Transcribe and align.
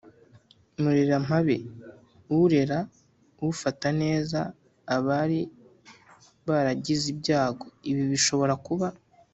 Murerampabe: 0.81 1.57
urera, 2.39 2.79
ufata 3.49 3.87
neza 4.01 4.39
abari 4.95 5.39
baragize 6.47 7.05
ibyago. 7.13 7.65
Ibi 7.89 8.03
bishobora 8.13 8.55
kuba 8.65 8.87